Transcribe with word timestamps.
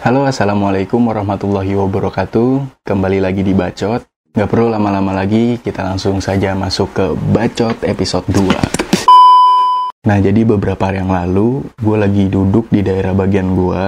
Halo, 0.00 0.24
Assalamualaikum 0.24 1.12
warahmatullahi 1.12 1.76
wabarakatuh. 1.76 2.80
Kembali 2.88 3.20
lagi 3.20 3.44
di 3.44 3.52
Bacot. 3.52 4.00
Gak 4.32 4.48
perlu 4.48 4.72
lama-lama 4.72 5.12
lagi, 5.12 5.60
kita 5.60 5.84
langsung 5.84 6.24
saja 6.24 6.56
masuk 6.56 6.88
ke 6.96 7.04
Bacot 7.36 7.84
episode 7.84 8.24
2. 8.32 10.08
Nah, 10.08 10.16
jadi 10.24 10.40
beberapa 10.48 10.88
hari 10.88 11.04
yang 11.04 11.12
lalu, 11.12 11.68
gue 11.76 11.96
lagi 12.00 12.32
duduk 12.32 12.72
di 12.72 12.80
daerah 12.80 13.12
bagian 13.12 13.52
gue. 13.52 13.84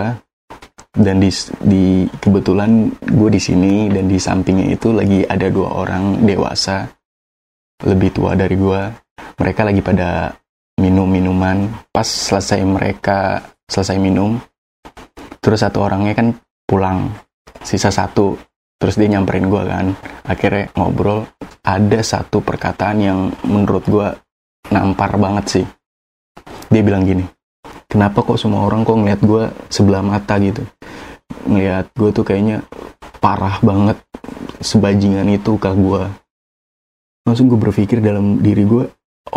Dan 0.93 1.17
di, 1.17 1.33
di 1.65 2.05
kebetulan 2.21 2.93
gue 2.93 3.31
di 3.33 3.41
sini 3.41 3.89
dan 3.89 4.05
di 4.05 4.21
sampingnya 4.21 4.69
itu 4.69 4.93
lagi 4.93 5.25
ada 5.25 5.49
dua 5.49 5.81
orang 5.81 6.29
dewasa 6.29 6.93
lebih 7.89 8.13
tua 8.13 8.37
dari 8.37 8.61
gue. 8.61 8.81
Mereka 9.41 9.65
lagi 9.65 9.81
pada 9.81 10.29
minum 10.77 11.09
minuman. 11.09 11.73
Pas 11.89 12.05
selesai 12.05 12.61
mereka 12.69 13.41
selesai 13.65 13.97
minum, 13.97 14.37
terus 15.43 15.61
satu 15.67 15.83
orangnya 15.83 16.15
kan 16.15 16.39
pulang 16.65 17.11
sisa 17.61 17.91
satu. 17.91 18.39
Terus 18.79 18.99
dia 18.99 19.07
nyamperin 19.15 19.47
gue 19.47 19.63
kan. 19.63 19.95
Akhirnya 20.27 20.71
ngobrol 20.75 21.27
ada 21.63 22.01
satu 22.03 22.43
perkataan 22.43 22.99
yang 22.99 23.19
menurut 23.47 23.85
gue 23.87 24.09
nampar 24.71 25.19
banget 25.19 25.45
sih. 25.61 25.67
Dia 26.71 26.83
bilang 26.83 27.05
gini 27.05 27.27
kenapa 27.93 28.25
kok 28.25 28.41
semua 28.41 28.65
orang 28.65 28.89
kok 28.89 28.97
ngeliat 28.97 29.21
gue 29.21 29.45
sebelah 29.69 30.01
mata 30.01 30.41
gitu? 30.41 30.65
Ngeliat 31.45 31.93
gue 31.93 32.09
tuh 32.09 32.25
kayaknya 32.25 32.65
parah 33.21 33.61
banget 33.61 34.01
sebajingan 34.59 35.29
itu 35.29 35.55
ke 35.59 35.71
gue 35.75 36.03
langsung 37.23 37.47
gue 37.47 37.59
berpikir 37.59 38.03
dalam 38.03 38.43
diri 38.43 38.67
gue 38.67 38.85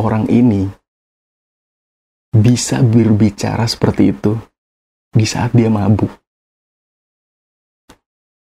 orang 0.02 0.26
ini 0.26 0.66
bisa 2.34 2.82
berbicara 2.82 3.70
seperti 3.70 4.10
itu 4.10 4.34
di 5.16 5.24
saat 5.24 5.56
dia 5.56 5.72
mabuk. 5.72 6.12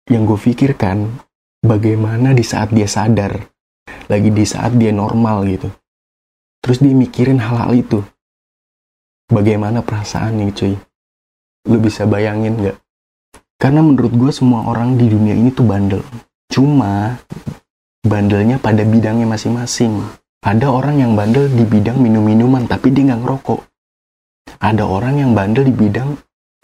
Yang 0.09 0.23
gue 0.33 0.39
pikirkan, 0.49 1.05
bagaimana 1.61 2.33
di 2.33 2.41
saat 2.41 2.73
dia 2.73 2.89
sadar, 2.89 3.37
lagi 4.09 4.33
di 4.33 4.45
saat 4.45 4.73
dia 4.73 4.89
normal 4.89 5.45
gitu. 5.45 5.69
Terus 6.65 6.81
dia 6.81 6.97
mikirin 6.97 7.37
hal-hal 7.37 7.77
itu. 7.77 8.01
Bagaimana 9.29 9.85
perasaan 9.85 10.41
nih 10.41 10.53
cuy? 10.53 10.73
Lu 11.69 11.77
bisa 11.77 12.09
bayangin 12.09 12.57
gak? 12.61 12.77
Karena 13.61 13.81
menurut 13.85 14.13
gue 14.13 14.31
semua 14.33 14.65
orang 14.65 14.97
di 14.97 15.09
dunia 15.09 15.37
ini 15.37 15.53
tuh 15.53 15.65
bandel. 15.65 16.01
Cuma 16.49 17.17
bandelnya 18.05 18.61
pada 18.61 18.85
bidangnya 18.85 19.25
masing-masing. 19.25 20.01
Ada 20.45 20.69
orang 20.69 21.01
yang 21.01 21.17
bandel 21.17 21.49
di 21.49 21.65
bidang 21.65 21.97
minum-minuman 21.97 22.69
tapi 22.69 22.93
dia 22.93 23.09
nggak 23.09 23.21
ngerokok. 23.25 23.61
Ada 24.61 24.85
orang 24.85 25.17
yang 25.17 25.31
bandel 25.33 25.65
di 25.65 25.73
bidang 25.73 26.13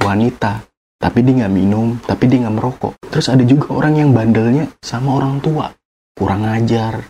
wanita 0.01 0.65
tapi 1.01 1.25
dia 1.25 1.45
nggak 1.45 1.53
minum 1.53 1.97
tapi 2.05 2.29
dia 2.29 2.45
nggak 2.45 2.55
merokok. 2.55 2.93
Terus 3.09 3.27
ada 3.33 3.41
juga 3.41 3.73
orang 3.73 3.97
yang 3.97 4.09
bandelnya 4.13 4.69
sama 4.81 5.17
orang 5.17 5.41
tua 5.41 5.73
kurang 6.13 6.45
ajar 6.45 7.01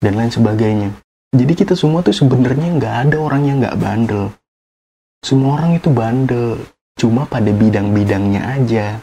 dan 0.00 0.12
lain 0.16 0.32
sebagainya. 0.32 0.90
Jadi 1.30 1.52
kita 1.54 1.72
semua 1.78 2.02
tuh 2.02 2.12
sebenarnya 2.12 2.74
nggak 2.76 2.94
ada 3.08 3.16
orang 3.16 3.42
yang 3.48 3.56
nggak 3.62 3.78
bandel. 3.80 4.34
Semua 5.24 5.60
orang 5.60 5.78
itu 5.78 5.88
bandel 5.92 6.60
cuma 7.00 7.24
pada 7.24 7.48
bidang-bidangnya 7.48 8.60
aja. 8.60 9.00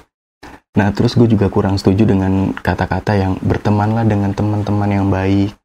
Nah 0.77 0.93
terus 0.93 1.17
gue 1.17 1.25
juga 1.25 1.49
kurang 1.49 1.81
setuju 1.81 2.05
dengan 2.05 2.53
kata-kata 2.53 3.17
yang 3.17 3.33
bertemanlah 3.41 4.05
dengan 4.05 4.30
teman-teman 4.38 4.89
yang 4.93 5.08
baik 5.09 5.58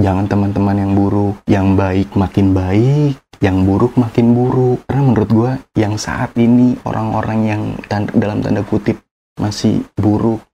jangan 0.00 0.26
teman-teman 0.26 0.76
yang 0.80 0.92
buruk 0.96 1.36
yang 1.46 1.76
baik 1.76 2.08
makin 2.16 2.56
baik 2.56 3.20
yang 3.40 3.64
buruk 3.64 3.96
makin 3.96 4.36
buruk. 4.36 4.84
Karena 4.84 5.02
menurut 5.02 5.30
gue 5.32 5.52
yang 5.80 5.96
saat 5.96 6.36
ini 6.36 6.76
orang-orang 6.84 7.40
yang 7.48 7.62
tanda, 7.88 8.12
dalam 8.12 8.44
tanda 8.44 8.60
kutip 8.64 9.00
masih 9.40 9.80
buruk 9.96 10.44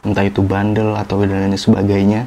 entah 0.00 0.24
itu 0.24 0.40
bandel 0.40 0.96
atau 0.96 1.20
dan 1.28 1.52
lain 1.52 1.60
sebagainya 1.60 2.24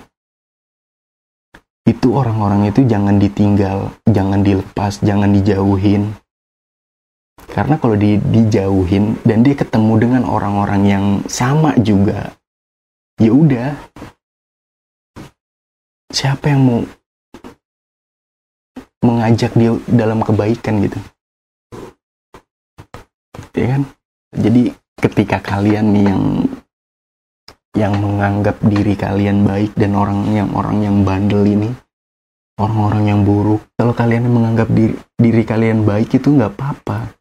itu 1.90 2.14
orang-orang 2.14 2.70
itu 2.70 2.86
jangan 2.86 3.18
ditinggal 3.18 3.92
jangan 4.08 4.46
dilepas 4.46 5.02
jangan 5.02 5.34
dijauhin. 5.34 6.14
Karena 7.44 7.76
kalau 7.82 7.98
di, 7.98 8.22
dijauhin 8.22 9.20
dan 9.26 9.44
dia 9.44 9.58
ketemu 9.58 9.94
dengan 10.00 10.24
orang-orang 10.30 10.82
yang 10.86 11.06
sama 11.28 11.76
juga 11.82 12.32
ya 13.20 13.34
udah 13.34 13.74
siapa 16.14 16.54
yang 16.54 16.62
mau 16.62 16.82
mengajak 19.02 19.52
dia 19.58 19.74
dalam 19.90 20.22
kebaikan 20.22 20.86
gitu? 20.86 21.00
Ya 23.58 23.66
kan? 23.78 23.82
Jadi 24.34 24.72
ketika 25.02 25.42
kalian 25.42 25.90
nih 25.94 26.06
yang 26.08 26.24
yang 27.74 27.94
menganggap 27.98 28.62
diri 28.62 28.94
kalian 28.94 29.50
baik 29.50 29.74
dan 29.74 29.98
orang 29.98 30.30
yang 30.30 30.54
orang 30.54 30.86
yang 30.86 31.02
bandel 31.02 31.42
ini 31.42 31.74
orang-orang 32.62 33.10
yang 33.10 33.20
buruk 33.26 33.66
kalau 33.74 33.98
kalian 33.98 34.30
menganggap 34.30 34.70
diri, 34.70 34.94
diri 35.18 35.42
kalian 35.42 35.82
baik 35.82 36.14
itu 36.14 36.30
nggak 36.30 36.54
apa-apa 36.54 37.18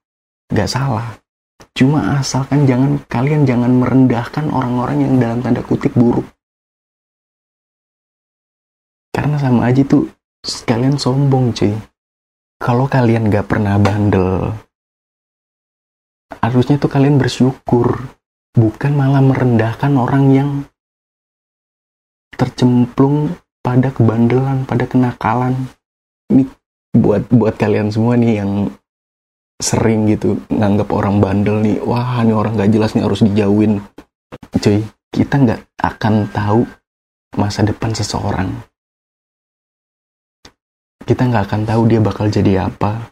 nggak 0.53 0.69
salah. 0.69 1.17
Cuma 1.73 2.21
asalkan 2.21 2.69
jangan 2.69 3.01
kalian 3.09 3.49
jangan 3.49 3.73
merendahkan 3.73 4.53
orang-orang 4.53 5.09
yang 5.09 5.13
dalam 5.17 5.41
tanda 5.41 5.65
kutip 5.65 5.97
buruk 5.97 6.29
karena 9.13 9.37
sama 9.37 9.69
aja 9.69 9.85
tuh 9.85 10.09
kalian 10.65 10.97
sombong 10.97 11.53
cuy. 11.53 11.77
Kalau 12.59 12.89
kalian 12.89 13.29
gak 13.29 13.47
pernah 13.47 13.77
bandel 13.77 14.55
harusnya 16.41 16.81
tuh 16.81 16.89
kalian 16.89 17.21
bersyukur. 17.21 18.19
Bukan 18.53 18.93
malah 18.93 19.25
merendahkan 19.25 19.97
orang 19.97 20.25
yang 20.33 20.51
tercemplung 22.37 23.33
pada 23.65 23.89
kebandelan 23.93 24.69
pada 24.69 24.85
kenakalan. 24.85 25.57
Ini 26.29 26.45
buat 26.93 27.33
buat 27.33 27.57
kalian 27.57 27.89
semua 27.89 28.21
nih 28.21 28.45
yang 28.45 28.69
sering 29.63 30.11
gitu 30.11 30.43
nganggap 30.53 30.91
orang 30.91 31.23
bandel 31.23 31.63
nih 31.63 31.79
wah 31.81 32.21
ini 32.21 32.35
orang 32.35 32.59
gak 32.59 32.73
jelas 32.73 32.93
nih 32.93 33.05
harus 33.05 33.25
dijauhin. 33.25 33.81
Cuy 34.61 34.85
kita 35.13 35.41
nggak 35.41 35.61
akan 35.81 36.29
tahu 36.33 36.65
masa 37.37 37.65
depan 37.65 37.97
seseorang 37.97 38.53
kita 41.03 41.27
nggak 41.27 41.51
akan 41.51 41.63
tahu 41.67 41.83
dia 41.91 41.99
bakal 41.99 42.31
jadi 42.31 42.71
apa, 42.71 43.11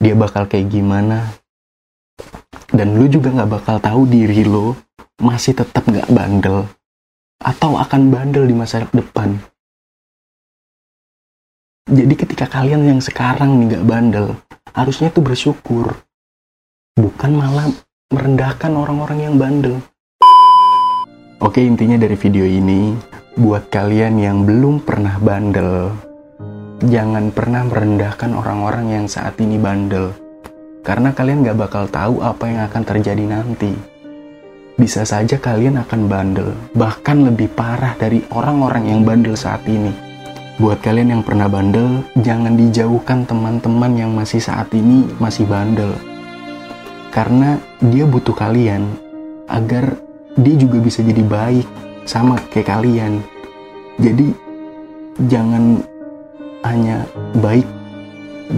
dia 0.00 0.16
bakal 0.16 0.48
kayak 0.48 0.72
gimana, 0.72 1.36
dan 2.72 2.96
lu 2.96 3.04
juga 3.06 3.28
nggak 3.32 3.50
bakal 3.50 3.76
tahu 3.76 4.08
diri 4.08 4.42
lo 4.48 4.76
masih 5.20 5.54
tetap 5.54 5.84
nggak 5.84 6.08
bandel 6.10 6.64
atau 7.44 7.76
akan 7.76 8.08
bandel 8.08 8.48
di 8.48 8.56
masa 8.56 8.88
depan. 8.88 9.36
Jadi 11.84 12.14
ketika 12.16 12.48
kalian 12.48 12.88
yang 12.88 13.00
sekarang 13.04 13.60
nih 13.60 13.76
nggak 13.76 13.86
bandel, 13.86 14.26
harusnya 14.72 15.12
tuh 15.12 15.20
bersyukur, 15.20 15.92
bukan 16.96 17.32
malah 17.36 17.68
merendahkan 18.08 18.72
orang-orang 18.72 19.28
yang 19.28 19.34
bandel. 19.36 19.76
Oke 21.44 21.60
intinya 21.60 22.00
dari 22.00 22.16
video 22.16 22.48
ini, 22.48 22.96
buat 23.36 23.68
kalian 23.68 24.16
yang 24.16 24.48
belum 24.48 24.80
pernah 24.80 25.20
bandel, 25.20 25.92
jangan 26.88 27.32
pernah 27.32 27.64
merendahkan 27.64 28.36
orang-orang 28.36 28.92
yang 28.92 29.06
saat 29.08 29.38
ini 29.40 29.56
bandel. 29.56 30.12
Karena 30.84 31.16
kalian 31.16 31.40
gak 31.40 31.56
bakal 31.56 31.84
tahu 31.88 32.20
apa 32.20 32.44
yang 32.44 32.60
akan 32.68 32.82
terjadi 32.84 33.24
nanti. 33.24 33.72
Bisa 34.74 35.06
saja 35.06 35.38
kalian 35.38 35.80
akan 35.80 36.10
bandel, 36.10 36.50
bahkan 36.74 37.24
lebih 37.24 37.48
parah 37.54 37.94
dari 37.96 38.26
orang-orang 38.34 38.90
yang 38.90 39.00
bandel 39.06 39.38
saat 39.38 39.62
ini. 39.70 39.94
Buat 40.58 40.82
kalian 40.82 41.14
yang 41.14 41.22
pernah 41.22 41.48
bandel, 41.48 42.02
jangan 42.20 42.58
dijauhkan 42.58 43.24
teman-teman 43.24 43.92
yang 43.94 44.10
masih 44.12 44.42
saat 44.42 44.68
ini 44.74 45.06
masih 45.22 45.46
bandel. 45.46 45.94
Karena 47.14 47.56
dia 47.80 48.04
butuh 48.04 48.34
kalian 48.34 48.90
agar 49.46 49.94
dia 50.34 50.54
juga 50.58 50.82
bisa 50.82 51.00
jadi 51.06 51.22
baik 51.22 51.66
sama 52.04 52.36
kayak 52.50 52.66
kalian. 52.66 53.22
Jadi 54.02 54.34
jangan 55.30 55.93
hanya 56.64 57.04
baik 57.38 57.68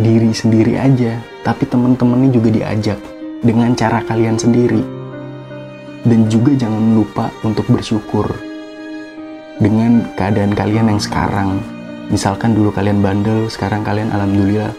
diri 0.03 0.31
sendiri 0.31 0.79
aja, 0.79 1.19
tapi 1.43 1.67
teman-temannya 1.67 2.31
juga 2.31 2.51
diajak 2.55 2.99
dengan 3.43 3.75
cara 3.75 4.03
kalian 4.07 4.39
sendiri. 4.39 4.83
Dan 6.07 6.31
juga 6.31 6.55
jangan 6.55 6.95
lupa 6.95 7.35
untuk 7.43 7.67
bersyukur 7.67 8.31
dengan 9.59 10.07
keadaan 10.15 10.55
kalian 10.55 10.95
yang 10.95 11.03
sekarang. 11.03 11.59
Misalkan 12.07 12.55
dulu 12.55 12.71
kalian 12.71 13.03
bandel, 13.03 13.51
sekarang 13.51 13.83
kalian 13.83 14.15
alhamdulillah 14.15 14.71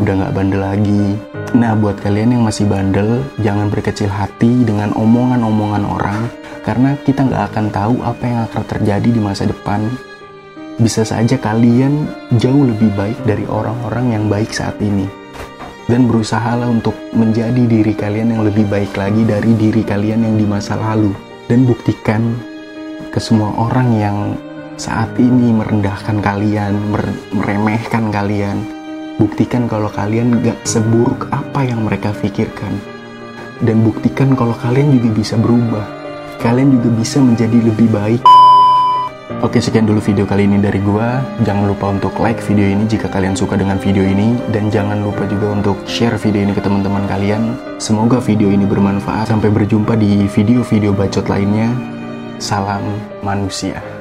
udah 0.00 0.12
nggak 0.24 0.32
bandel 0.32 0.64
lagi. 0.64 1.04
Nah, 1.52 1.76
buat 1.76 2.00
kalian 2.00 2.40
yang 2.40 2.42
masih 2.48 2.64
bandel, 2.64 3.20
jangan 3.44 3.68
berkecil 3.68 4.08
hati 4.08 4.64
dengan 4.64 4.96
omongan-omongan 4.96 5.84
orang, 5.84 6.32
karena 6.64 6.96
kita 7.04 7.28
nggak 7.28 7.52
akan 7.52 7.66
tahu 7.68 7.94
apa 8.00 8.24
yang 8.24 8.40
akan 8.48 8.62
terjadi 8.64 9.08
di 9.12 9.20
masa 9.20 9.44
depan 9.44 9.84
bisa 10.80 11.04
saja 11.04 11.36
kalian 11.36 12.08
jauh 12.40 12.64
lebih 12.64 12.88
baik 12.96 13.18
dari 13.28 13.44
orang-orang 13.44 14.16
yang 14.16 14.24
baik 14.30 14.52
saat 14.54 14.78
ini. 14.80 15.08
dan 15.90 16.06
berusahalah 16.06 16.70
untuk 16.70 16.94
menjadi 17.12 17.68
diri 17.68 17.92
kalian 17.92 18.32
yang 18.32 18.42
lebih 18.46 18.64
baik 18.70 18.94
lagi 18.94 19.26
dari 19.26 19.52
diri 19.58 19.82
kalian 19.82 20.24
yang 20.24 20.36
di 20.38 20.46
masa 20.46 20.78
lalu. 20.78 21.12
Dan 21.50 21.68
buktikan 21.68 22.38
ke 23.12 23.18
semua 23.20 23.52
orang 23.58 23.90
yang 23.92 24.18
saat 24.80 25.10
ini 25.20 25.52
merendahkan 25.52 26.22
kalian, 26.22 26.72
meremehkan 27.34 28.08
kalian, 28.08 28.62
buktikan 29.20 29.68
kalau 29.68 29.92
kalian 29.92 30.40
gak 30.40 30.56
seburuk 30.64 31.28
apa 31.28 31.66
yang 31.66 31.84
mereka 31.84 32.14
pikirkan. 32.14 32.72
Dan 33.60 33.84
buktikan 33.84 34.32
kalau 34.32 34.56
kalian 34.56 34.96
juga 34.96 35.12
bisa 35.12 35.34
berubah. 35.36 35.84
Kalian 36.40 36.78
juga 36.78 36.88
bisa 36.98 37.20
menjadi 37.20 37.58
lebih 37.68 37.90
baik 37.92 38.41
Oke 39.40 39.62
sekian 39.62 39.88
dulu 39.88 40.04
video 40.04 40.28
kali 40.28 40.44
ini 40.44 40.60
dari 40.60 40.82
gua. 40.84 41.24
Jangan 41.46 41.64
lupa 41.64 41.88
untuk 41.88 42.12
like 42.20 42.44
video 42.44 42.68
ini 42.68 42.84
jika 42.84 43.08
kalian 43.08 43.32
suka 43.32 43.56
dengan 43.56 43.80
video 43.80 44.04
ini. 44.04 44.36
Dan 44.52 44.68
jangan 44.68 45.00
lupa 45.00 45.24
juga 45.24 45.56
untuk 45.56 45.80
share 45.88 46.20
video 46.20 46.44
ini 46.44 46.52
ke 46.52 46.60
teman-teman 46.60 47.08
kalian. 47.08 47.56
Semoga 47.80 48.20
video 48.20 48.52
ini 48.52 48.68
bermanfaat. 48.68 49.32
Sampai 49.32 49.48
berjumpa 49.48 49.96
di 49.96 50.28
video-video 50.28 50.92
bacot 50.92 51.30
lainnya. 51.32 51.72
Salam 52.42 52.82
manusia 53.22 53.91